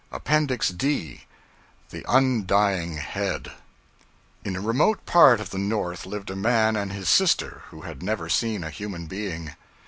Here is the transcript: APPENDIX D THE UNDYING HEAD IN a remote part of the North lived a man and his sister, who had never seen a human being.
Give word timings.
APPENDIX 0.11 0.69
D 0.69 1.25
THE 1.91 2.03
UNDYING 2.09 2.97
HEAD 2.97 3.51
IN 4.43 4.55
a 4.55 4.59
remote 4.59 5.05
part 5.05 5.39
of 5.39 5.51
the 5.51 5.59
North 5.59 6.07
lived 6.07 6.31
a 6.31 6.35
man 6.35 6.75
and 6.75 6.91
his 6.91 7.07
sister, 7.07 7.61
who 7.69 7.81
had 7.81 8.01
never 8.01 8.27
seen 8.27 8.63
a 8.63 8.71
human 8.71 9.05
being. 9.05 9.51